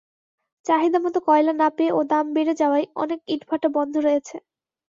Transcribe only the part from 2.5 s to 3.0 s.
যাওয়ায়